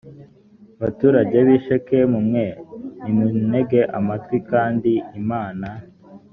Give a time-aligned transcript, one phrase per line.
[0.81, 2.45] baturage b i shekemu mwe
[3.03, 5.67] nimuntege amatwi kandi imana